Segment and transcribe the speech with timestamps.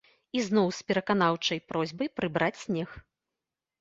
[0.37, 2.89] І зноў з пераканаўчай просьбай прыбраць снег.